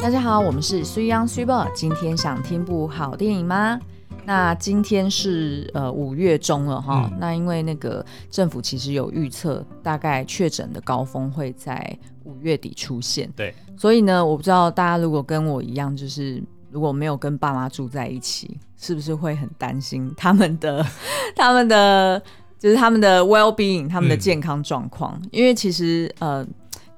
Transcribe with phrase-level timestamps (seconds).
[0.00, 1.68] 大家好，我们是 Sui On Sui Bo。
[1.74, 3.78] 今天想听部好电影吗？
[4.24, 7.10] 那今天是呃五月中了哈。
[7.12, 13.28] 嗯、那因为那个政府其实有预测，大概确诊的高峰会在五月底出现。
[13.34, 20.82] 对，所以呢，我不知道大家如果跟我一样，就是如果没有跟爸妈住在一起，是不是会很担心他们的
[21.34, 22.22] 他们的
[22.56, 25.18] 就是他们的 well being，他们的健康状况？
[25.24, 26.46] 嗯、因为其实呃。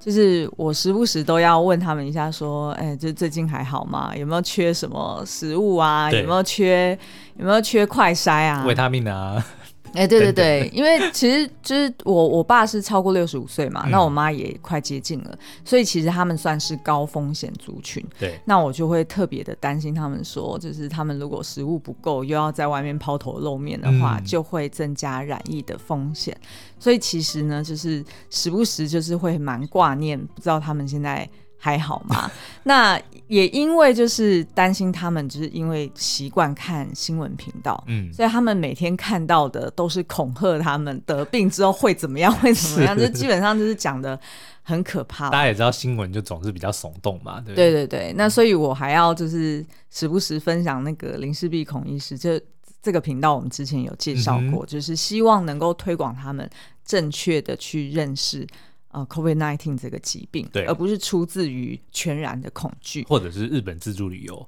[0.03, 4.11] 就是我时不时都要问他们一下，说，哎、欸，就最近还好吗？
[4.17, 6.11] 有没有缺什么食物啊？
[6.11, 6.97] 有没有缺
[7.37, 8.65] 有没有缺快筛啊？
[8.65, 9.45] 维他命啊？
[9.93, 18.03] 哎，欸、对对对，因为其实就是我我爸是超过六十五岁嘛，嗯、那我妈也快接近了，所以其实他们算是高风险族群。
[18.19, 26.35] 对，那我就会特别的担心他们说，就是他们如果食物不够，又要在外面抛头露面的话，嗯、就会增加染疫的风险。
[26.79, 31.29] 所以其实呢，就是时不时就是会蛮挂念，不知道他们现在。
[31.63, 32.29] 还好吗？
[32.63, 44.19] 那也因为就是担心他们，就是因为习惯看新闻频道，嗯，所以他们每天看到的都是恐吓他们得病之后会怎么样，会怎么样，是就基本上就是讲的
[44.63, 45.29] 很可怕。
[45.29, 48.13] 大家也知道新闻就总是比较耸动嘛，对对对对。
[48.17, 52.39] 那所以我还要就是时不时分享那个林氏璧孔医师，就
[52.81, 56.49] 这个频道我们之前有介绍过，嗯、就是希望能够推广他们
[56.83, 58.45] 正确的去认识。
[58.91, 64.47] 呃 COVID nineteen 这个疾病，对，而不是出自于全然的恐惧，或者是日本自助旅游。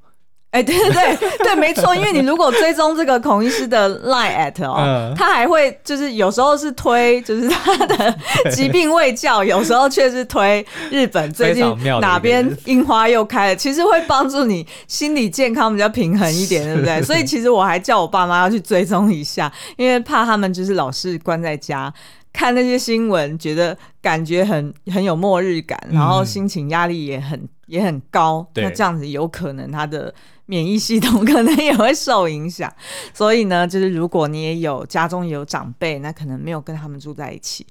[0.51, 8.15] 哎，对对对对，没错，因为你如果追踪这个孔医师的 Line at 哦，嗯、他还会就是有时候是推就是他的
[8.51, 11.65] 疾病卫教，有时候却是推日本最近
[11.99, 17.01] 哪边樱花又开了，其实会帮助你心理健康比较平衡一点，对不对？
[17.01, 21.91] 所以其实我还叫我爸妈要去追踪一下，因为怕他们就是老是关在家。
[22.33, 28.45] 看那些新闻，觉得感觉很很有末日感，然后心情压力也很也很高。
[28.51, 30.13] 对那这样子有可能他的
[30.47, 32.73] 免疫系统可能也会受影响。
[33.13, 37.65] 所以呢，就是如果你也有家中有长辈，那可能没有跟他们住在一起，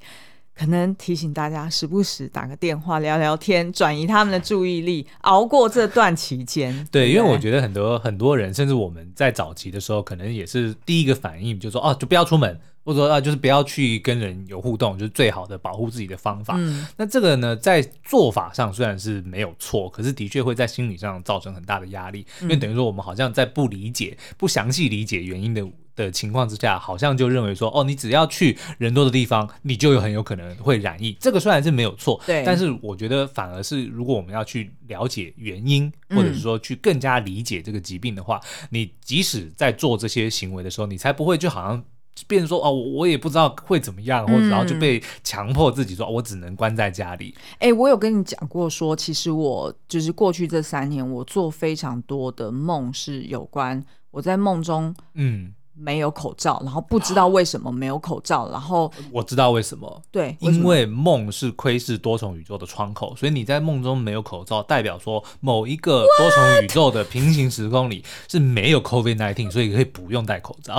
[0.56, 6.72] 可能提醒大家时不时打个电话聊聊天，转移他们的注意力，熬过这段期间。
[6.92, 12.58] 对，对因为我觉得很多很多人，甚至我们在早期的时候，可能也是第一个反应，就是说哦，就不要出门。
[12.84, 16.54] 或者说啊，就是不要去跟人有互动，就是最好的保护自己的方法。
[16.58, 31.16] 嗯，那这个呢，在做法上虽然是没有错，可是的确会在心理上造成很大的压力，因为等于说我们好像在不理解、不详细理解原因的的情况之下，好像就认为说，哦，你只要去人多的地方，你就有很有可能会染疫。
[31.20, 38.40] 这个虽然是没有错，对，但是我觉得反而是如果我们要去了解原因，或者是说去更加理解这个疾病的话，
[38.70, 41.84] 你即使在做这些行为的时候，你才不会就好像。
[42.26, 47.34] 变成说哦，我也不知道会怎么样，或者然后就被强迫自己说，我只能关在家里。
[47.54, 55.54] 哎、欸，我有跟你讲过说，说其实我就是过去这三年，我做非常多的梦，是有关我在梦中，嗯。
[55.74, 70.74] 没有口罩，然后不知道为什么没有口罩，然后我知道为什么，对，因为梦是窥视多重宇宙的窗口，所以你在梦中没有口罩，代表说某一个多重宇宙的平行时空里是没有 COVID nineteen，所以可以不用戴口罩。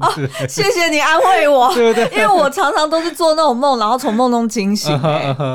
[0.00, 0.12] 哦，
[0.48, 2.04] 谢谢你安慰我， 对不对？
[2.12, 4.92] 因为我常常都是做那种梦，然后从梦中惊醒，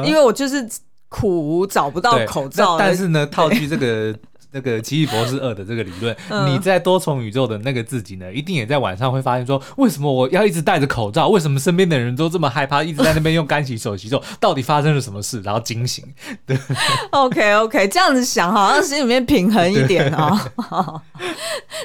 [0.06, 0.68] 因为我就是
[1.08, 4.16] 苦找不到口罩，但是呢，套句这个。
[4.52, 11.30] 那个《奇异博士二》的这个理论，嗯、你在多重宇宙的那个自己呢，一定也在晚上会发现说，为什么我要一直戴着口罩？
[11.30, 14.22] 为什么身边的人都这么害怕，一直在那边用干洗手洗手？
[14.40, 15.42] 到底发生了什么事？
[15.42, 16.04] 然后惊醒。
[16.46, 16.58] 对
[17.12, 21.02] ，OK OK，这样子想好像心里面平衡一点哦。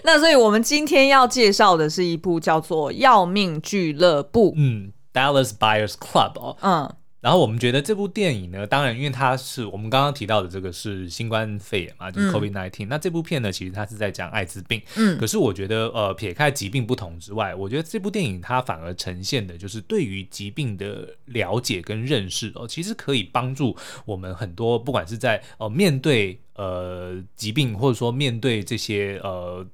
[0.02, 6.94] 那所以我们今天要介绍的是一部叫做《要命俱乐部》，嗯，《Dallas Buyers Club》哦，嗯。
[7.20, 12.86] 然后我们觉得这部电影呢，当然因为它是我们刚刚提到的这个是新冠肺炎嘛，就是 COVID nineteen。
[12.88, 14.80] 那这部片呢，其实它是在讲艾滋病。
[14.96, 15.18] 嗯。
[15.18, 29.66] 可是我觉得，呃，撇开疾病不同之外，我觉得这部电影它反而呈现的就是对于疾病的了解跟认识哦，其实可以帮助我们很多，不管是在呃面对呃疾病，或者说面对这些呃。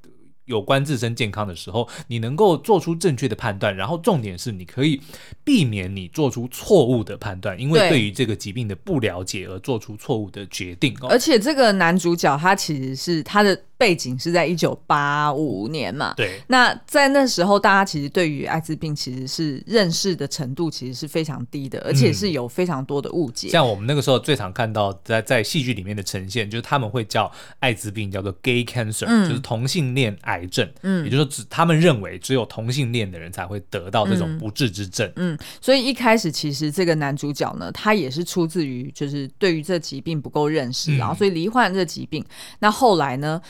[0.52, 5.00] 有关自身健康的时候，你能够做出正确的判断，然后重点是你可以
[5.42, 10.94] 避免你做出错误的判断，因为对于这个疾病的不了解而做出错误的决定。
[11.08, 13.58] 而且这个男主角他其实是他的。
[13.82, 16.40] 背景是在一九八五年嘛，对。
[16.46, 23.48] 那在那时候，大家其实对于艾滋病其实是认识的程度其实是非常低的，而且是有非常多的误解。
[23.48, 30.70] 嗯、像我们那个时候最常看到在在戏剧里面的呈现，就是他们会叫艾滋病叫做 gay cancer，、嗯、就是同性恋癌症。
[30.82, 35.12] 嗯，也就是说，只他们认为只有同性恋的人才会得到这种不治之症。
[35.16, 42.24] 嗯，所以一开始其实这个男主角呢，他也是出自于就是对于这疾病不够认识，嗯、然后所以罹患这疾病。
[42.60, 43.42] 那后来呢？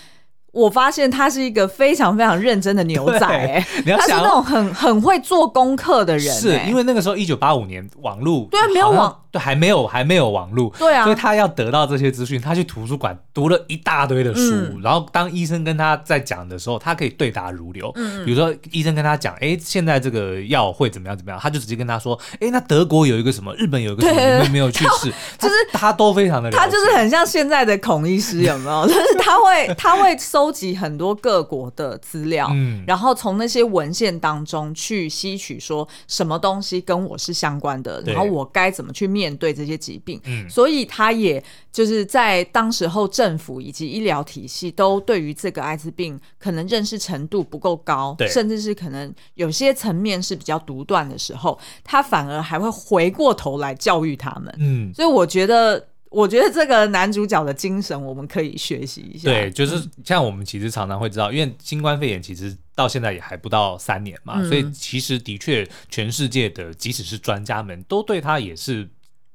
[0.53, 3.67] 我发现他是一个非常非常认真的牛仔，哎，
[3.97, 17.91] 他是那种很很会做功课的人，是因为那个时候一九八五年网络对啊，没有网对还没有还没有网络对啊，所以他要得到这些资讯，他去图书馆读了一大堆的书，嗯、然后当医生跟他在讲的时候，他可以对答如流。
[17.95, 28.87] 嗯，比如说医生跟他讲，哎、欸，现在这个药会怎么样怎么样，他就直接跟他说，哎、欸，那德国有一个什么，日本有一个什么，你们没有去试，就是他都非常的，他就是很像现在的孔医师，有没有？
[28.89, 31.13] 就是他会他会收集很多。
[31.23, 40.19] 各国的资料，嗯，然后从那些文献当中去吸取，说什么东西跟我是相关的，然后我该怎么去面对这些疾病。
[40.25, 54.55] 嗯，所以他也就是在当时候政府以及医疗体系都对于这个艾滋病可能认识程度不够高，对，甚至是可能有些层面是比较独断的时候，他反而还会回过头来教育他们。
[54.59, 55.89] 嗯，所以我觉得。
[56.13, 59.31] 我觉得这个男主角的精神，我们可以学习一下。
[59.31, 68.87] 对，就是像我们其实常常会知道，因为新冠肺炎其实到现在也还不到三年嘛，嗯、所以其实的确，全世界的即使是专家们都对他也是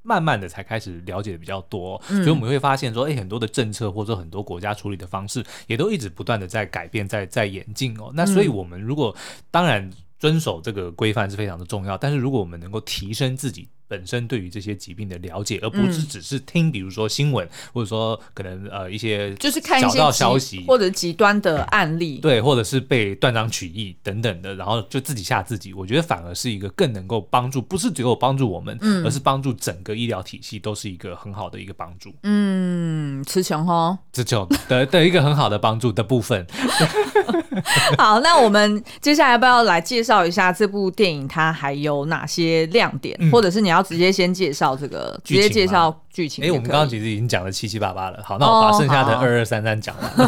[0.08, 8.10] 慢慢的才开始了解的比较多，嗯、所以我们会发现说，哎，很多的政策或者很多国家处理的方式，也都一直不断的在改变，在在演进哦。
[8.16, 9.14] 那所以我们如果
[9.52, 13.68] 当然遵守这个规范是非常的重要，但是如果我们能够提升自己。
[13.88, 25.74] 本身对于这些疾病的了解，而不是只是听，比如说新闻，或者说可能呃一些就是看小道消息或者极端的案例，对，或者是被断章取义等等的，然后就自己吓自己。
[25.74, 32.14] 我觉得反而是一个更能够帮助，不是只有帮助我们，嗯，而是帮助整个医疗体系都是一个很好的一个帮助。
[32.24, 36.46] 嗯，词穷哦，词穷的的一个很好的帮助的部分。
[37.98, 46.44] 好，那我们接下来要不要来介绍一下这部电影它还有哪些亮点，嗯、或者是你要直接先介绍这个，直接介绍剧情？
[46.44, 48.22] 哎、欸，我们刚刚其实已经讲了七七八八了。
[48.24, 50.28] 好，那我把剩下的二二三三讲完。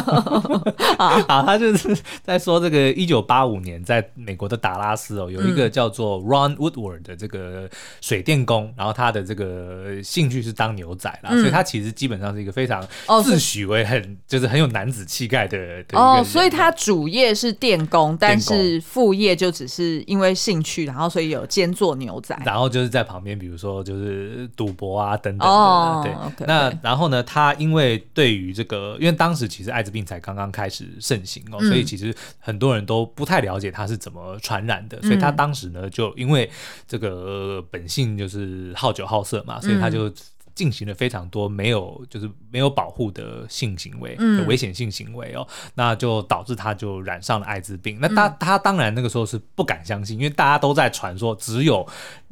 [0.96, 7.68] 好，好，他就是在说这个一九八五年在美国的达拉斯哦，有一个叫做 Ron Woodward 的这个
[8.00, 12.82] 水电工，然后他的这个兴趣是当牛仔啦，嗯、所以他其实基本上是一个非常
[13.22, 17.10] 自诩为很、哦、就是很有男子气概的哦，所以他主。
[17.10, 25.52] 业是电工，但是副业就只是因为兴趣，然后所以有兼做牛仔，然后就是在旁边，比如说就是赌博啊等等的。
[25.52, 36.48] 哦、对，okay, 那然后呢，他因为对于这个，因为当时其实艾滋病才刚刚开始盛行哦，嗯、所以其实很多人都不太了解他是怎么传染的，所以他当时呢，就因为
[36.86, 40.12] 这个本性就是好酒好色嘛，所以他就。
[40.52, 47.96] 进行了非常多没有就是没有保护的性行为，的危险性行为哦，嗯、那就导致他就染上了艾滋病。
[47.98, 51.86] 那他、嗯、他当然那个时候是不敢相信，因为大家都在传说只有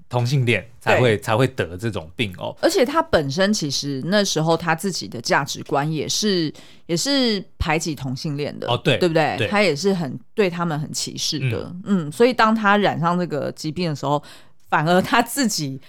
[0.09, 2.57] 同性恋才会才会得这种病哦。
[2.61, 6.53] 而且他本身其实那时候他自己的价值观也是
[6.87, 9.37] 也是排挤同性恋的哦，对对不对？
[9.39, 14.23] 对他也是很对他们很歧视的，嗯，嗯，所以当他染上这个疾病的时候，
[14.69, 15.81] 反而他自己。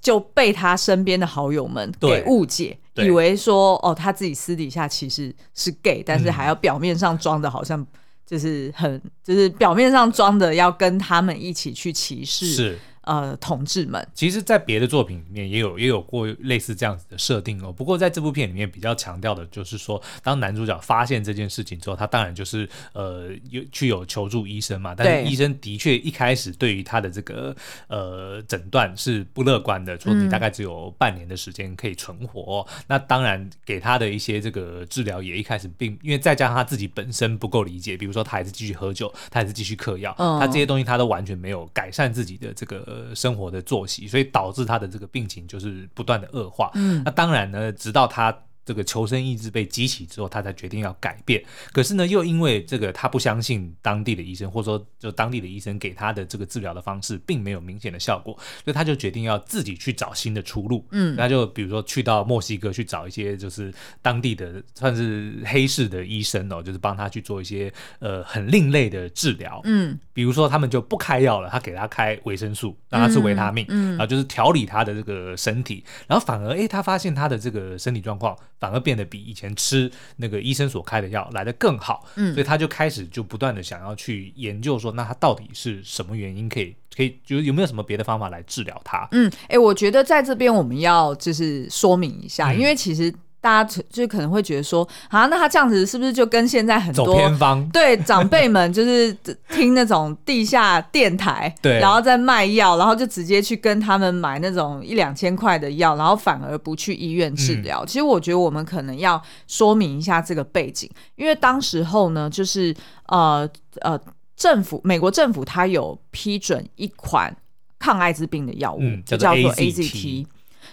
[0.00, 7.84] 就被他身边的好友们给误解，以为说哦，他自己私底下其实是 gay，但是还要表面上装的好像
[8.24, 12.78] 就是很，就是表面上装的要跟他们一起去歧视。
[13.10, 13.20] 是。
[13.20, 17.72] 呃，同志们，其实，在别的作品里面也有也有过类似这样子的设定哦。
[17.72, 24.94] 不过，在这部片里面比较强调的就是说，当男主角发现这件事情之后，他当然就是呃有去有求助医生嘛。
[24.94, 27.52] 但是医生的确一开始对于他的这个
[27.88, 32.66] 呃诊断是不乐观的，说你大概只有半年的时间可以存活哦。
[32.68, 42.99] 嗯、那当然给他的一些这个治疗也一开始并因为再加上他自己本身不够理解，比如说他还是继续喝酒，他还是继续嗑药，嗯、他这些东西他都完全没有改善自己的这个。
[43.08, 46.70] 呃，生活的作息，所以导致他的这个病情就是不断的恶化。
[46.74, 48.36] 嗯，那当然呢，直到他。
[48.62, 51.42] 这个求生意志被激起之后，他才决定要改变。
[51.72, 60.86] 可是呢，又因为这个他不相信当地的医生，或者说就当地的医生给他的这个治疗的方式并没有明显的效果，所以他就决定要自己去找新的出路。
[60.92, 69.60] 嗯，那就比如说去到墨西哥去找一些就是当地的算是黑市的医生哦，就是帮他去做一些呃很另类的治疗。
[69.64, 89.08] 嗯，比比如说他们就不开药了，他给他开维生素，让他吃维他命，嗯，嗯，然后就是调理他的这个身体，然后反而哎，他发现他的这个身体状况反而变得比以前吃那个医生所开的药来得更好，嗯，所以他就开始就不断的想要去研究说，那他到底是什么原因可以可以，就是有没有什么别的方法来治疗他？
[89.12, 93.12] 嗯，哎，我觉得在这边我们要就是说明一下，嗯、因为其实。
[93.40, 97.66] 大家就可能会觉得说啊，那他这样子是不是就跟现在很多走偏方？
[97.72, 99.12] 对长辈们就是
[99.48, 107.82] 听那种地下电台， 对，然后再卖药，然后就直接去跟他们买那种一两千块的药，然后反而不去医院治疗。
[107.82, 112.74] 嗯、其实我觉得我们可能要说明一下这个背景，因为当时候呢，就是
[113.06, 113.48] 呃
[113.80, 113.98] 呃，
[114.36, 117.34] 政府美国政府它有批准一款
[117.78, 120.26] 抗艾滋病的药物，嗯、就叫做 AZT。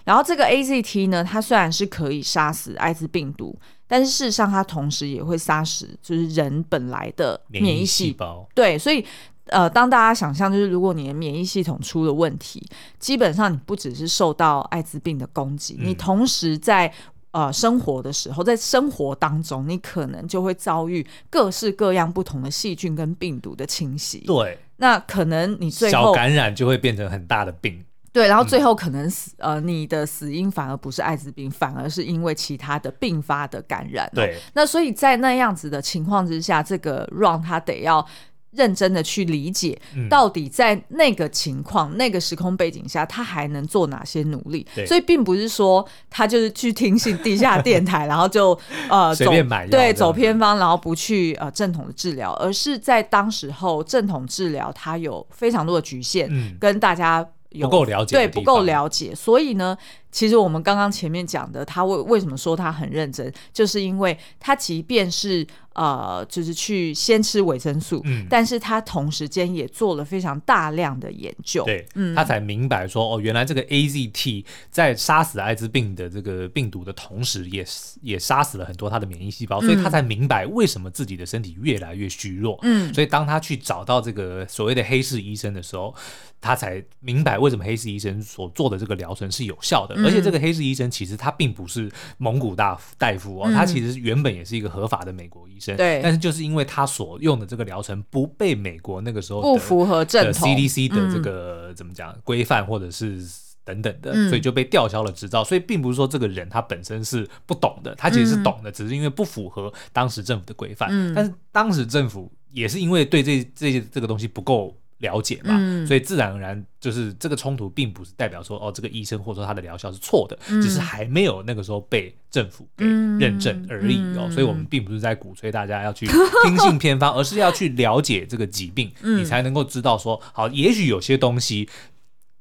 [0.08, 3.54] 然后这个 AZT 呢，它虽然是可以杀死艾滋病毒，
[3.86, 8.48] 但是事实上它同时也会杀死就是人本来的免疫细胞。
[8.56, 9.04] 对，所以
[9.48, 12.66] 呃，当大家想象就是如果你的免疫系统出了问题，
[12.98, 16.90] 基本上你不只是受到艾滋病的攻击，嗯、你同时在
[17.32, 24.20] 呃生活的时候，在生活当中，你可能就会遭遇各式各样不同的细菌跟病毒的侵袭。
[24.20, 27.84] 对，那可能你最后小感染就会变成很大的病。
[28.18, 34.12] 对，然后最后可能死，嗯、呃，你的死因反而不是艾滋病，反而是因为其他的并发的感染。
[34.16, 38.04] 对，那所以在那样子的情况之下，这个 Ron 他得要
[38.50, 44.66] 认真的去理解，到底在那个情况、嗯、那个时空背景下，他还能做哪些努力。
[44.88, 48.60] 所以并不是说他就是去听信地下电台， 然后就
[48.90, 57.24] 呃随便买，对，走偏方，然后不去呃正统的治疗，而是在当时候正统治疗它有非常多的局限，嗯、跟大家。
[57.66, 59.78] 不够了解，对，不够了解，所以呢，
[60.12, 65.46] 其实我们刚刚前面讲的，他为为什么说他很认真，就是因为他即便是。
[65.78, 77.60] 呃，就是去先吃维生素，嗯，但是他同时间也做了非常大量的研究，对，嗯，他才明白说，哦，原来这个 AZT 在杀死艾滋病的这个病毒的同时也，
[78.02, 85.94] 也也杀死了很多他的免疫细胞，所以他才明白为什么自己的身体越来越虚弱，嗯，所以当他去找到这个所谓的黑市医生的时候，
[86.42, 95.75] 他才明白为什么黑市医生所做的这个疗程是有效的，嗯，而且这个黑市医生其实他并不是蒙古大大夫哦，嗯，他其实原本也是一个合法的美国医生。
[95.75, 103.22] 对，但是就是因为他所用的这个疗程不被美国那个时候不符合正统 CDC 的这个、嗯、怎么讲规范或者是
[103.63, 105.44] 等等的，嗯、所以就被吊销了执照。
[105.44, 110.89] 所以并不是说这个人他本身是不懂的，他其实是懂的，嗯、只是因为不符合当时政府的规范。
[110.92, 114.75] 嗯、但是当时政府也是因为对这这些这个东西不够。
[115.00, 124.30] 了解嘛，嗯、所以自然而然就是这个冲突，并不是代表说哦，这个医生或者说他的疗效是错的，嗯、只是还没有那个时候被政府给认证而已哦。
[124.32, 126.08] 所以我们并不是在鼓吹大家要去
[126.46, 131.70] 听信偏方，而是要去了解这个疾病， 嗯、你才能够知道说，好，也许有些东西。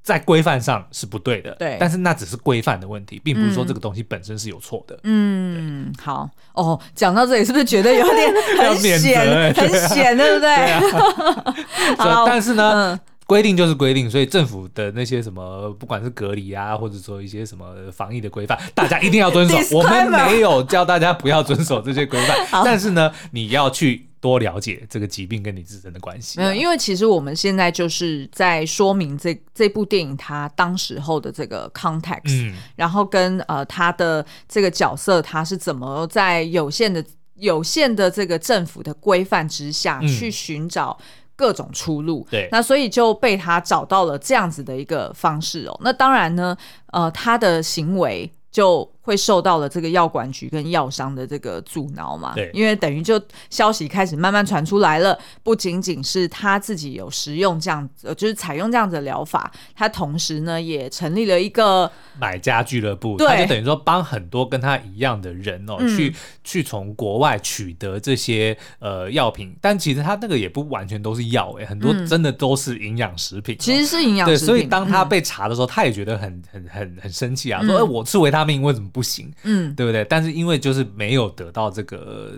[0.07, 4.97] 在规范上是不对的，对，但是那只是规范的问题，并不是说这个东西本身是有错的。
[5.03, 11.97] 嗯，对好哦，讲到这里是不是觉得有点 很险，欸、很险，对不对？
[12.25, 12.73] 但是呢。
[12.73, 19.57] 嗯规定就是规定，所以政府的那些什么，不管是隔离啊，或者说一些什么防疫的规范，大家一定要遵守。
[19.77, 26.41] 我们没有叫大家不要遵守这些规范，但是呢，你要去多了解这个疾病跟你自身的关系。
[26.41, 37.05] 没有，因为其实我们现在就是在说明这这部电影它当时候的这个 context，嗯，然后跟呃他的这个角色他是怎么在有限的
[37.37, 40.99] 有限的这个政府的规范之下去寻找。
[41.39, 45.81] 各种出路，对，那所以就被他找到了这样子的一个方式哦。
[45.85, 46.57] 那当然呢，
[46.93, 48.91] 呃，他的行为就。
[49.07, 52.35] 会受到了这个药管局跟药商的这个阻挠嘛？
[52.35, 53.21] 对，因为等于就
[53.51, 74.41] 消息开始慢慢传出来了，不仅仅是他自己有食用这样，呃，就是采用这样子的疗法，他同时呢也成立了一个买家俱乐部，对，他就等于说帮很多跟他一样的人哦，嗯、去去从国外取得这些呃药品，但其实他那个也不完全都是药诶，很多真的都是营养食品，哦，其实是营养食品。
[74.41, 78.91] 对，所以当他被查的时候，嗯、他也觉得很很很很生气啊，说，哎，我吃维他命为什么？
[78.97, 80.03] 不行，嗯，对不对？
[80.07, 82.33] 但是因为就是没有得到这个。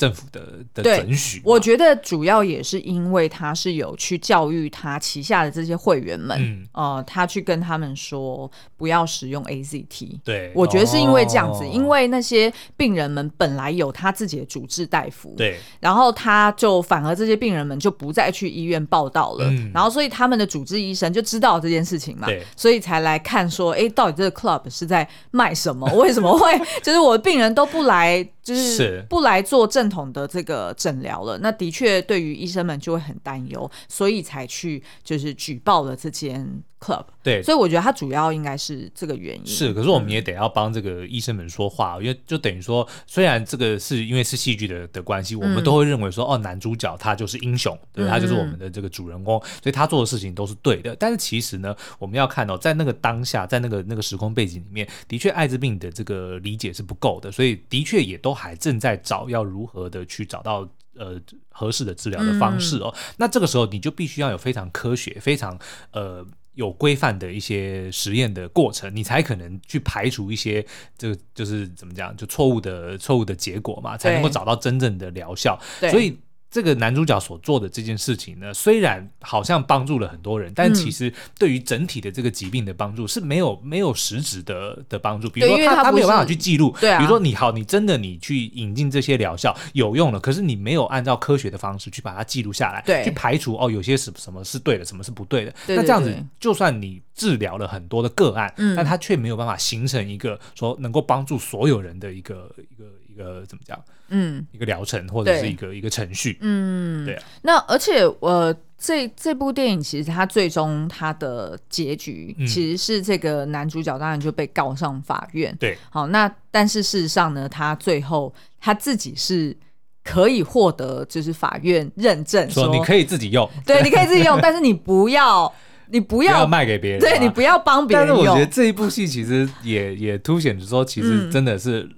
[0.00, 0.40] 政府的
[0.72, 10.20] 的准许，我觉得主要也是因为他是有去教育他旗下的这些会员们，嗯、呃，他去跟他们说不要使用 AZT。
[10.24, 25.86] 对，我觉得是因为这样子，哦、因为那些病人们本来有他自己的主治大夫，对，然后他就反而这些病人们就不再去医院报道了，嗯、然后所以他们的主治医生就知道这件事情嘛，对，所以才来看说，哎，到底这个 club 是在卖什么？
[25.92, 26.58] 为什么会？
[26.82, 29.04] 就是我的病人都不来，就是。
[29.10, 29.89] 不来做正。
[29.90, 37.04] 统的这个诊疗了，那的确对于医生们就会很担忧，所以才去就是举报了这间 club。
[37.22, 39.46] 对，所以我觉得他主要应该是这个原因。
[39.46, 50.96] 是，可是我们也得要帮这个医生们说话，嗯、因为就等于说，虽然这个是因为是戏剧的的关系，我们都会认为说，嗯、哦，男主角他就是英雄，对，他就是我们的这个主人公，所以他做的事情都是对的。
[50.96, 61.20] 但是其实呢，我们要看到、哦，在那个当下，在那个那个时空背景里面，的确艾滋病的这个理解是不够的，所以的确也都还正在找要如何的去找到呃
[61.50, 62.92] 合适的治疗的方式哦。
[62.96, 65.58] 嗯、那这个时候你就必须要有非常科学、非常
[65.92, 70.64] 呃有规范的一些实验的过程，你才可能去排除一些
[70.96, 75.58] 这个就是怎么讲，就错误的错误的结果嘛，才能够找到真正的疗效。
[75.90, 76.18] 所以。
[76.50, 85.28] 这个男主角所做的这件事情呢，虽然好像帮助了很多人，但其实对于整体的这个疾病的帮助是没有没有实质的的帮助。
[85.30, 95.52] 比如说他他没有办法去记录，对啊，比如说你好，你真的你去引进这些疗效有用了，可是你没有按照科学的方式去把它记录下来，对，去排除哦有些什什么是对的，什么是不对的。
[95.66, 103.78] 对对对，那这样子，就算你治疗了很多的个案，嗯，但他却没有办法形成一个说能够帮助所有人的一个一个一个怎么讲？
[104.08, 107.22] 嗯，一个疗程或者是一个一个程序，嗯，对啊。
[107.42, 115.76] 那而且呃，这这部电影其实它最终它的结局其实是这个男主角当然就被告上法院，对。
[115.90, 119.56] 好，那但是事实上呢，他最后他自己是
[120.02, 125.52] 可以获得就是法院认证说，说你可以自己用，对，你可以自己用， 但是你不要
[125.88, 128.16] 你不要，不要卖给别人，对，你不要帮别人用。
[128.16, 131.88] 但是我觉得这一部戏其实也也凸显着说，其实真的是。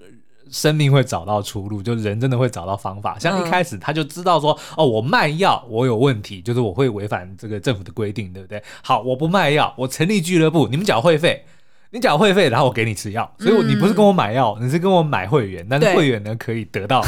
[0.52, 3.18] 生命会找到出路，就人真的会找到方法。
[3.18, 8.62] 像一开始他就知道说，哦，我卖药我有问题，就是我会违反这个政府的规定，对不对？
[8.82, 11.42] 好，我不卖药，我成立俱乐部，你们缴会费，
[11.90, 13.34] 你缴会费，然后我给你吃药。
[13.38, 17.02] 所以你不是跟我买药，你是跟我买会员，但是会员呢可以得到，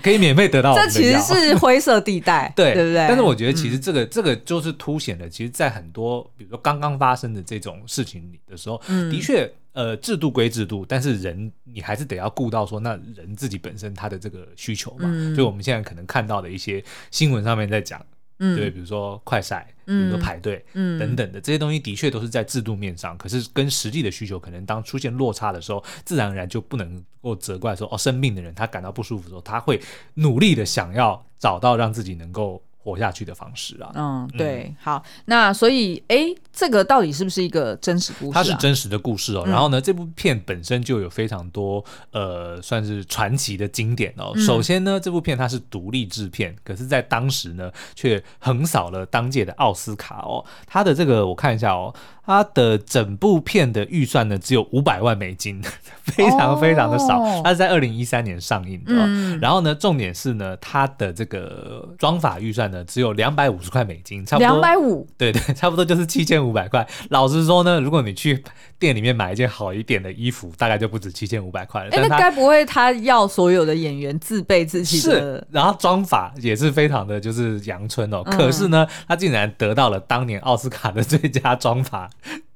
[0.00, 0.74] 可以免费得到。
[0.76, 3.06] 这其实是灰色地带，对 对不对？
[3.08, 9.52] 但是我觉得其实这个这个就是凸显了，其实，在很多比如说刚刚发生的这种事情里的时候，的确。
[9.74, 15.10] 呃，制度归制度，但是人你还是得要顾到说，那人自己本身他的这个需求嘛。
[15.12, 18.00] 嗯、所以我们现在可能看到的一些新闻上面在讲，
[18.38, 23.18] 嗯、对，比如说快筛，比如说排队，嗯、等等的这些东西，的确都是在制度面上。
[23.18, 29.80] 可是跟实际的需求，可能当出现落差的时候，自然而然就不能够责怪说，哦，生病的人他感到不舒服的时候，他会
[30.14, 32.62] 努力的想要找到让自己能够。
[32.84, 38.34] 活下去的方式啊，嗯，对，嗯、好，那所以，哎，这个到底是不是一个真实故事、啊？
[38.34, 39.44] 它是真实的故事哦。
[39.46, 44.32] 嗯、然后呢，这部片本身就有非常多呃，算是传奇的经典哦。
[44.34, 50.44] 嗯、首先呢，这部片它是独立制片，可是，在当时呢，却横扫了当届的奥斯卡哦。
[50.66, 51.94] 它的这个我看一下哦。
[52.26, 55.62] 它的整部片的预算呢，只有五百万美金，
[56.04, 57.20] 非常非常的少。
[57.20, 66.86] 哦、它是在二零一三年上映的，嗯、然后呢，重点是呢，它的这个装法预算呢，只有两百五十块美金，差不多两百五，对对， 差不多就是七千五百块。
[67.08, 68.44] 老实说呢，如果你去
[68.78, 71.90] 店里面买一件好一点的衣服，大概就不止七千五百块了。
[71.90, 75.20] 哎，那该不会他要所有的演员自备自己的？
[75.20, 78.22] 是，然后妆法也是非常的就是阳春哦。
[78.26, 82.10] 嗯、可是呢，他竟然得到了当年奥斯卡的最佳妆法。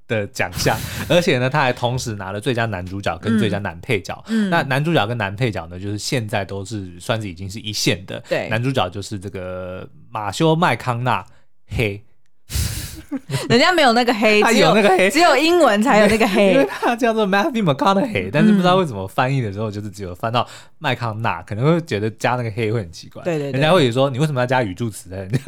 [0.08, 0.74] 的奖项，
[1.06, 4.24] 而且呢，他还同时拿了最佳男主角跟最佳男配角。
[4.28, 8.18] 嗯，那男主角跟男配角呢，就是现在都是算是已经是一线的。
[8.26, 9.86] 对，男主角就是这个
[10.18, 11.24] 马修麦康纳
[11.68, 12.02] 黑。
[13.48, 20.46] 人家没有那个黑， 他有那个黑，只有英文才有那个黑， 因为他叫做 Matthew McConaughey，但是不知道为什么翻译的时候就是只有翻到
[20.78, 23.22] 麦康纳，可能会觉得加那个黑会很奇怪。
[23.22, 25.16] 对对，人家会说你为什么要加语助词呢？
[25.16, 25.40] 人家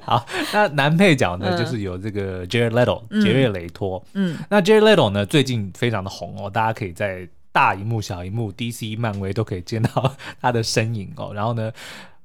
[0.00, 4.02] 好，那男配角呢，就是有这个 Jared Leto，杰瑞雷托。
[4.14, 11.32] 嗯，那 Jared Leto 呢，最近非常的红哦，大家可以在大荧幕、小荧幕、DC、漫威都可以见到他的身影哦。
[11.34, 11.70] 然后呢，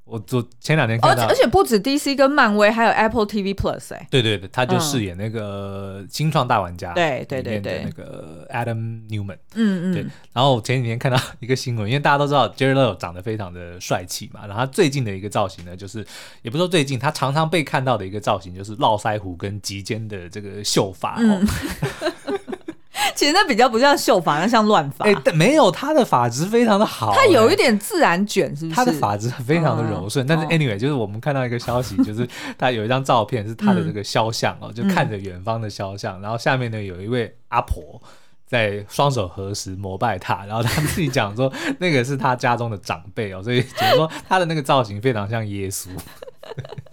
[0.08, 8.78] 我昨前两天看到，而且不止 DC 跟漫威，还有 Apple TV Plus 哎、欸，对对对，他就饰演那个新创大玩家，对对对对，那个 Adam
[9.10, 10.06] Newman，嗯嗯，对。
[10.32, 16.06] 然后我前几天看到一个新闻，因为大家都知道 Jared Leto 长得非常的帅气嘛，然后他最近的一个造型呢，就是
[16.42, 21.42] 也不说最近，他常常被看到的一个造型就是络腮胡跟及肩的这个秀发哦。
[21.42, 21.48] 嗯
[23.16, 25.06] 其实那比较不像秀发，那像乱发。
[25.06, 28.76] 哎，没有，他的发质非常的好，他有一点自然卷，是不是？
[28.76, 30.26] 他的发质非常的柔顺。
[30.26, 38.02] 但是 anyway，就是我们看到一个消息， 就是他有一张照片是他的这个肖像哦，就看着远方的肖像，然后下面呢有一位阿婆
[38.46, 45.90] 在双手合十膜拜他，然后他自己讲说那个是他家中的长辈哦，所以就是说他的那个造型非常像耶稣。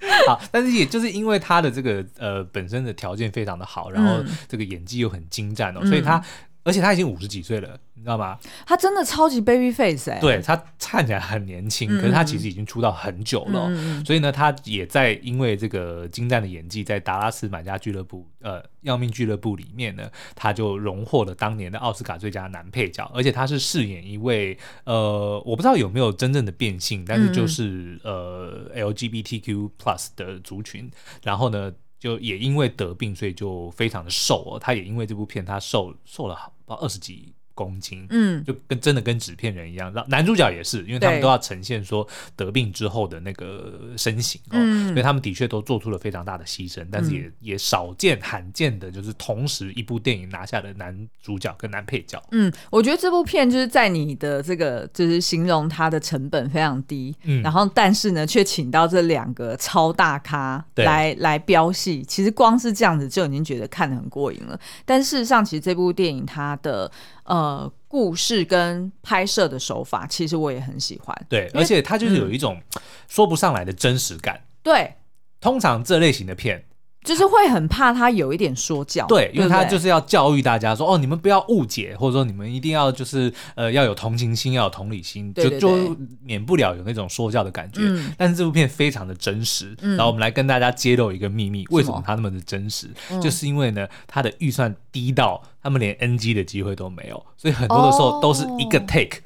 [0.26, 6.22] 好，但是也就是因为他的这个呃本身的条件非常的好，然后这个演技又很精湛哦，嗯、所以他
[6.66, 8.36] 而且他已经五十几岁了，你知道吗？
[8.66, 30.90] 他真的超级 baby face 哎、欸，对，他看起来很年轻，可是他其实已经出道很久了，嗯、所以呢，他也在因为这个精湛的演技，在达拉斯买家俱乐部呃要命俱乐部里面呢，他就荣获了当年的奥斯卡最佳男配角，而且他是饰演一位呃我不知道有没有真正的变性，但是就是、嗯、呃 LGBTQ plus 的族群，
[31.22, 31.72] 然后呢。
[31.98, 34.58] 就也因为得病，所以就非常的瘦哦。
[34.60, 37.35] 他也因为这部片，他瘦瘦了好报二十几。
[37.56, 39.92] 公斤，嗯，就跟真的跟纸片人一样。
[40.08, 52.22] 男主角也是，因为他们都要呈现说得病之后的那个身形哦，嗯，所以他们的确都做出了非常大的牺牲，但是也、嗯、也少见罕见的，就是同时一部电影拿下的男主角跟男配角。
[52.32, 64.60] 嗯，我觉得这部片就是在你的这个就是形容它的成本非常低，嗯，然后但是呢却请到这两个超大咖来来飙戏，其实光是这样子就已经觉得看得很过瘾了。
[64.84, 66.92] 但事实上，其实这部电影它的。
[67.26, 71.26] 呃，故事跟拍摄的手法，其实我也很喜欢。
[71.28, 72.60] 对，而且它就是有一种
[73.08, 74.36] 说不上来的真实感。
[74.36, 74.94] 嗯、对，
[75.40, 76.64] 通常这类型的片。
[77.06, 87.80] 就是会很怕他有一点说教，对，因为他就是要教育大家说，哦，你们不要误解，或者说你们一定要就是呃要有同情心，要有同理心，就就免不了有那种说教的感觉。
[87.82, 92.88] 嗯、但是这部片非常的真实，嗯、然后我们来跟大家揭露一个秘密，为什么它那么的真实？
[93.22, 99.18] 就是因为呢，它的预算低到他们连 NG 的机会都没有，所以很多的时候都是一个 take。
[99.18, 99.25] 哦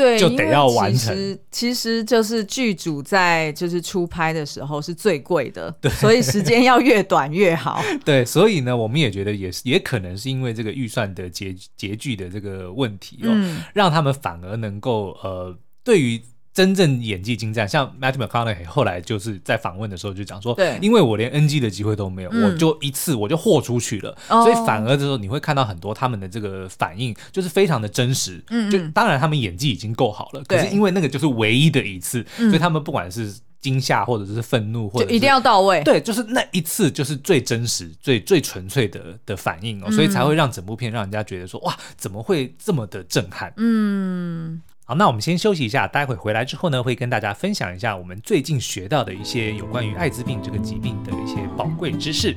[0.00, 1.14] 对，就得要完成。
[1.14, 7.82] 其实，其实就是剧组在就是出拍的时候是最贵的， 对，所以时间要越短越好。
[8.04, 16.20] 对，所以呢，我们也觉得也是，也可能是因为这个预算的拮拮据的这个问题哦，嗯、让他们反而能够呃，对于。
[16.52, 30.58] 真正演技精湛，像 Matthew McConaughey 后来就是在访问的时候就讲说，对，因为我连 NG 的机会都没有，嗯、我就一次我就豁出去了，哦、所以反而就是你会看到很多他们的这个反应就是非常的真实，嗯，嗯，就当然他们演技已经够好了，对。
[30.58, 43.52] 可是因为那个就是唯一的一次，嗯、所以他们不管是惊吓或者是愤怒或者是一定要到位，对，就是那一次就是最真实、最最纯粹的的反应哦，所以才会让整部片让人家觉得说哇，怎么会这么的震撼？
[43.56, 44.60] 嗯。
[44.90, 52.36] 好，那我们先休息一下，待会回来之后呢，会跟大家分享一下我们最近学到的一些有关于艾滋病这个疾病的一些宝贵知识。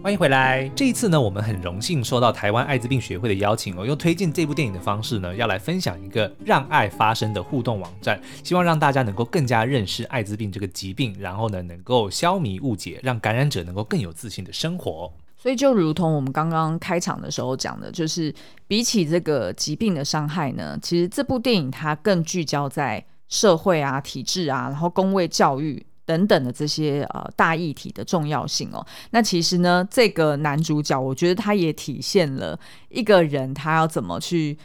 [0.00, 15.12] 欢迎回来，这一次呢，我们很荣幸受到台湾艾滋病学会的邀请哦，用推荐这部电影的方式呢，要来分享一个让爱发生的互动网站，希望让大家能够更加认识艾滋病这个疾病，然后呢，能够消弭误解，让感染者能够更有自信的生活。
[15.38, 18.34] 所以就如同我们刚刚开场的时候讲的，就是
[18.66, 28.84] 比起这个疾病的伤害呢，其实这部电影它更聚焦在社会啊、体制啊，然后工位教育等等的这些呃大议题的重要性哦。
[29.10, 34.58] 那其实呢，这个男主角我觉得他也体现了一个人他要怎么去。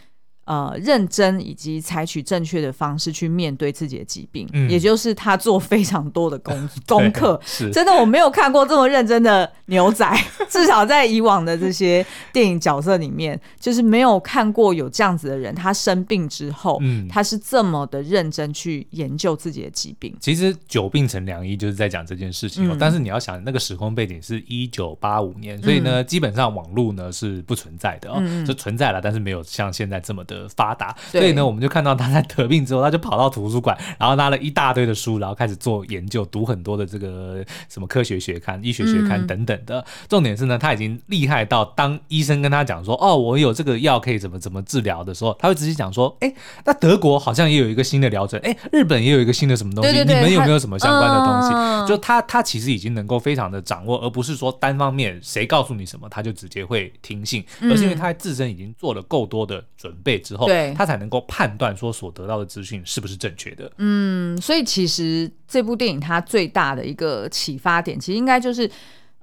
[0.46, 7.40] 呃，认真以及采取正确的方式去面对自己的疾病，嗯、也就是他做非常多的功 功课。
[7.46, 10.06] 是真的，我没有看过这么认真的牛仔，
[10.50, 15.56] 至少在以往的这些电影角色里面，就是没有看过有这样子的人。
[15.56, 20.14] 他生病之后，嗯、他是这么的认真去研究自己的疾病。
[20.20, 22.74] 其实久病成良医就是在讲这件事情哦。
[22.74, 30.33] 嗯、但是你要想，那个时空背景是一九八五年，所以呢，嗯、基本上网络呢是不存在的哦，嗯、就存在了，但是没有像现在这么的。
[30.34, 39.80] 的发达，所以呢，我们就看到他在得病之后，他就跑到图书馆，然后拿了一大堆的书，然后开始做研究，读很多的这个什么科学学刊、医学学刊等等的。
[39.80, 46.34] 嗯、重点是呢，他已经厉害到当医生跟他讲说：“哦，我有这个药可以怎么怎么治疗的时候，他会直接讲说：‘哎，
[46.66, 60.20] 那德国好像也有一个新的疗程，哎，日本也有一个新的什么东西，你们有没有什么相关的东西？’嗯、就他他其实已经能够非常的掌握，而不是说单方面谁告诉你什么他就直接会听信，而是因为他自身已经做了够多的准备。
[60.24, 63.72] 之后，对他才能够判断说所得到的资讯是不是正确的。
[63.78, 68.68] 嗯，所以其实这部电影它最大的一个启发点，其实应该就是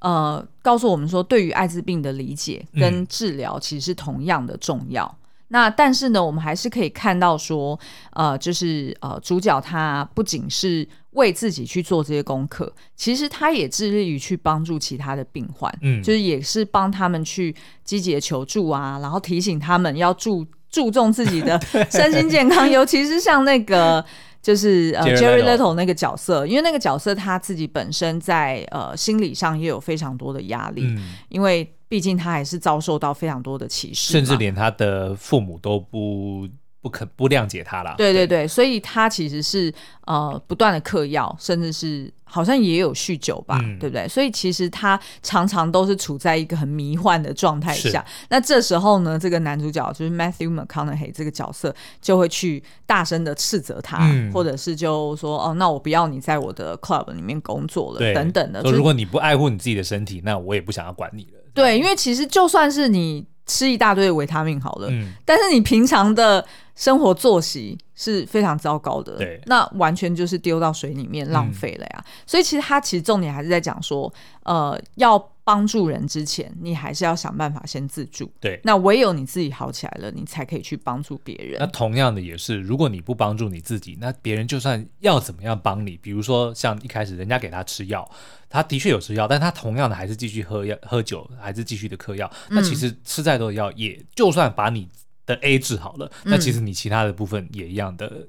[0.01, 5.05] 呃，告诉我们说，对于艾滋病的理解跟治疗其实是同样的重要。
[5.05, 7.81] 嗯、那但是呢，我们还是可以看到说，
[8.13, 10.87] 呃，就是呃，主角他不仅是。
[11.15, 24.04] 为自己去做这些功课，其实他也致力于去帮助其他的病患，嗯，就是也是帮他们去积极的求助啊，然后提醒他们要注注重自己的 身心健康，尤其是像那个
[24.40, 36.48] 就是呃 Jerry Little 那个角色，因为那个角色他自己本身在呃心理上也有非常多的压力，嗯，因为毕竟他还是遭受到非常多的歧视，甚至连他的父母都不。
[36.83, 39.70] 不肯不谅解他了，对对对，对所以他其实是
[40.06, 44.07] 呃不断的嗑药，甚至是好像也有酗酒吧，嗯、对不对？
[44.09, 48.05] 所以其实他常常都是处在一个很迷幻的状态下。
[48.29, 58.62] 那这时候呢，这个男主角就是 Matthew McConaughey 这个角色就会去大声的斥责他，嗯、或者是就说哦，那我不要你在我的 club 里面工作了，等等的。
[58.62, 61.40] 说如果你不爱护你自己的身体，那我也不想要管你了。
[61.53, 63.27] 对，因为其实就算是你。
[63.47, 66.47] 吃一大堆的维他命好了，嗯，但是你平常的
[66.81, 71.99] 生活作息是非常糟糕的，对，那完全就是丢到水里面浪费了呀。
[71.99, 74.11] 嗯，所以其实他其实重点还是在讲说，
[74.45, 78.59] 呃，要帮助人之前，你还是要想办法先自助，对。
[78.64, 81.59] 那唯有你自己好起来了，你才可以去帮助别人。
[81.61, 88.11] 那同样的也是，如果你不帮助你自己，那别人就算要怎么样帮你，比如说像一开始人家给他吃药。
[88.49, 92.29] 他的确有吃药，但他同样的还是继续喝药、喝酒，还是继续的嗑药。
[92.49, 94.88] 那其实吃再多的药，也就算把你
[95.31, 98.29] 的 A 治好了，那、嗯、其实你其他的部分也一样的，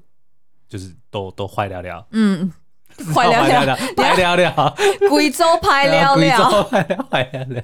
[0.68, 2.06] 就是都都坏掉掉。
[2.12, 2.50] 嗯。
[3.14, 4.76] 坏聊聊，坏聊聊，
[5.08, 7.62] 贵州坏了了，贵州坏了坏了。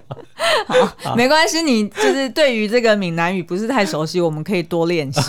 [1.02, 5.20] 好，没关系，你就是对于这个闽南语不是太熟悉，我们可以多练习。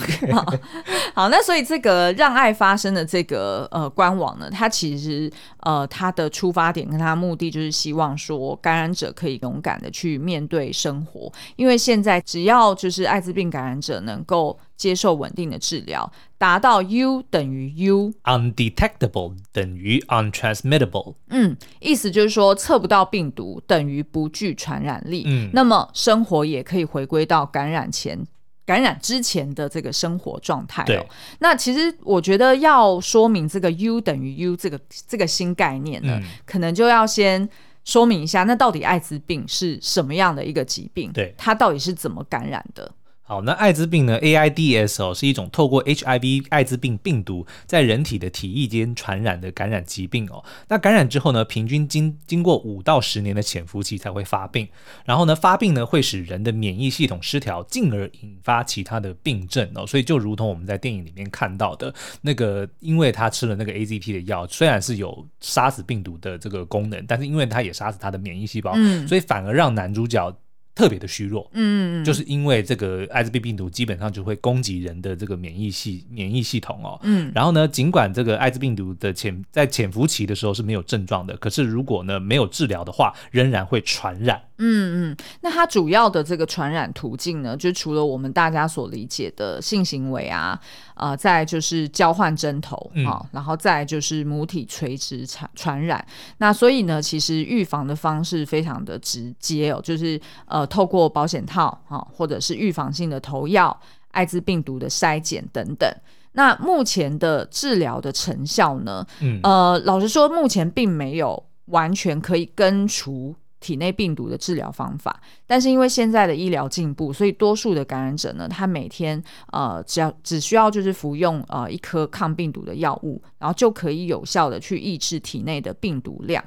[1.14, 5.32] 好，那所以这个让爱发生的这个呃官网呢，它其实
[5.62, 14.58] 呃它的出发点跟它的目的就是希望说感染者可以勇敢的去面对生活，因为现在只要就是艾滋病感染者能够。
[14.80, 21.16] 接受稳定的治疗，达到 U 等于 U，undetectable 等于 untransmittable。
[21.28, 25.26] 嗯，意思就是说测不到病毒等于不具传染力。
[25.28, 28.26] 嗯，那么生活也可以回归到感染前、
[28.66, 30.86] 感染之前的这个生活状态。
[30.86, 31.06] 对，
[31.40, 37.50] 那其实我觉得要说明这个 U 等于 U 这个这个新概念呢，嗯、可能就要先
[37.84, 41.12] 说明一下，那到底艾滋病是什么样的一个疾病？
[41.12, 42.90] 对，它到底是怎么感染的？
[43.30, 50.44] 好，那艾滋病呢？AIDS 哦，是一种透过 HIV 艾滋病病毒在人体的体液间传染的感染疾病哦。
[50.68, 54.68] 那感染之后呢，平均经经过五到十年的潜伏期才会发病。
[55.06, 59.86] 然后呢，发病呢会使人的免疫系统失调，进而引发其他的病症哦。
[59.86, 70.36] 所以就如同我们在电影里面看到的那个，因为他吃了那个 AZP 的药，虽然是有杀死病毒的这个功能，但是因为他也杀死他的免疫细胞，嗯，所以反而让男主角。
[70.80, 84.42] 特别的虚弱，嗯，就是因为这个艾滋病病毒基本上就会攻击人的这个免疫系免疫系统哦，嗯，然后呢，尽管这个艾滋病毒的潜在潜伏期的时候是没有症状的，可是如果呢没有治疗的话，仍然会传染。
[84.60, 90.58] 嗯嗯，那它主要的这个传染途径呢，就除了我们大家所理解的性行为啊，
[90.96, 96.06] 呃，再就是交换针头啊、嗯哦，然后再就是母体垂直传传染。
[96.38, 100.70] 那所以呢，其实预防的方式非常的直接哦，就是呃。
[100.70, 103.76] 透过保险套啊，或者是预防性的投药、
[104.12, 105.92] 艾滋病毒的筛检等等。
[106.34, 109.04] 那目前的治疗的成效呢？
[109.20, 115.22] 嗯，呃，老实说，目前并没有完全可以根除体内病毒的治疗方法。
[115.46, 126.44] 但是因为现在的医疗进步，所以多数的感染者呢，他每天呃只要只需要就是服用呃一颗抗病毒的药物，然后就可以有效的去抑制体内的病毒量。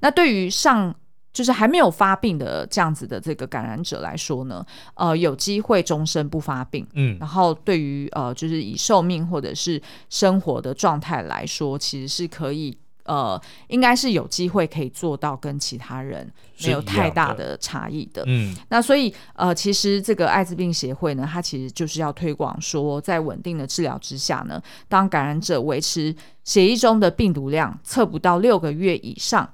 [0.00, 0.94] 那对于上
[1.32, 6.86] 就是还没有发病的这样子的这个感染者来说呢，呃，有机会终身不发病。
[6.92, 12.76] 嗯，然后对于呃，就是以寿命或者是生活的状态来说，其实是可以
[13.12, 16.26] 呃，应该是有机会可以做到跟其他人
[16.64, 18.24] 没有太大的差异的。
[18.26, 29.50] 嗯，那所以呃，其实这个艾滋病协会呢，它其实就是要推广说，在稳定的治疗之下呢，当感染者维持血液中的病毒量测不到六个月以上。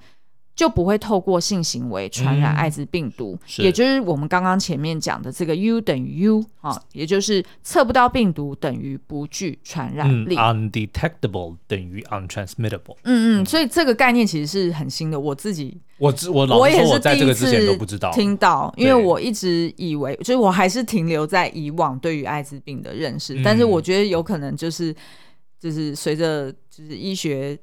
[0.59, 10.35] 就不会透过性行为传染艾滋病毒，嗯、也就是我们刚刚前面讲的这个 U 等于 U 啊，也就是测不到病毒等于不具传染力。
[10.35, 12.97] 嗯、undetectable 等于 untransmittable。
[13.05, 24.93] 嗯嗯，所以这个概念其实是很新的，我自己我我我在这个之前都不知道，听到，因为我一直以为，就是我还是停留在以往对于艾滋病的认识，嗯、但是我觉得有可能就是
[25.61, 27.57] 就是随着就是医学。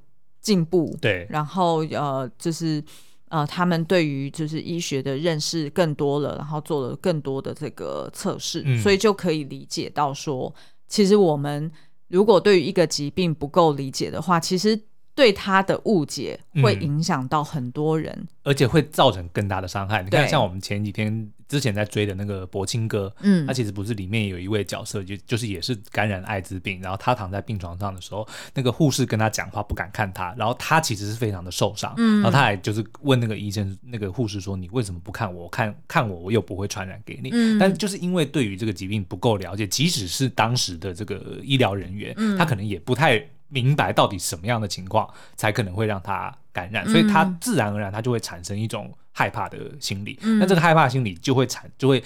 [0.45, 2.81] 进步对，然后呃，就是
[3.29, 10.53] 呃，他们对于就是医学的认识更多了，然后做了更多的这个测试，嗯、所以就可以理解到说，
[10.87, 11.71] 其实我们
[12.09, 14.79] 如果对于一个疾病不够理解的话，其实
[15.15, 20.03] 对他的误解会影响到很多人，嗯、而且会造成更大的伤害。
[20.03, 21.31] 你看，像我们前几天。
[21.47, 35.47] 之前在追的那个《柏青哥》，嗯，他其实不是里面有一位角色，就就是也是感染艾滋病，然后他躺在病床上的时候，那个护士跟他讲话不敢看他，然后他其实是非常的受伤，嗯，然后他还就是问那个医生，那个护士说：“你为什么不看我？
[35.49, 50.19] 看看我，我又不会传染给你。”嗯，但就是因为对于这个疾病不够了解，即使是当时的这个医疗人员，嗯，他可能也不太明白到底什么样的情况才可能会让他感染，所以他自然而然他就会产生一种害怕的心理。
[50.21, 52.03] 那这个害怕心理就会产就会。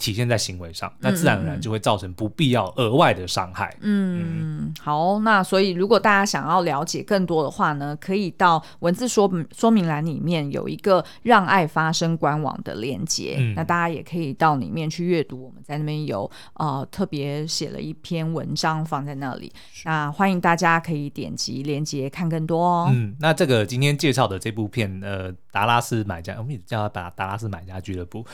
[0.00, 3.76] 体现在行为上，那自然而然就会造成不必要额外的伤害。
[3.80, 15.44] 嗯，嗯好，那所以如果大家想要了解更多的话呢，可以到文字说说明栏里面有一个“让爱发生”官网的链接，嗯、那大家也可以到里面去阅读。
[15.44, 19.52] 我们在那边有呃特别写了一篇文章放在那里，
[19.84, 22.88] 那欢迎大家可以点击链接看更多哦。
[22.90, 28.24] 嗯，那这个今天介绍的这部片，呃，达拉斯买家，我们也叫它达达拉斯买家俱乐部。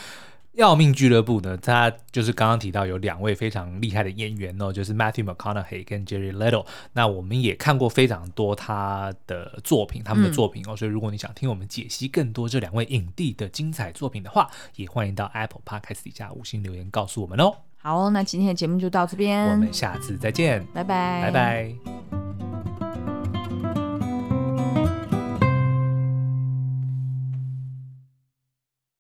[0.57, 6.65] 要命俱乐部呢，他就是刚刚提到有两位非常厉害的演员哦，就是 Matthew McConaughey 跟 Jerry Leto。
[6.95, 10.73] 那我们也看过非常多他的作品，他们的作品哦。
[10.73, 17.53] 嗯、所以如果你想听我们解析更多这两位影帝的精彩作品的话，也欢迎到 Apple Podcast 底下五星留言告诉我们哦。
[17.77, 22.46] 好，那今天的节目就到这边，我们下次再见，拜拜，拜拜。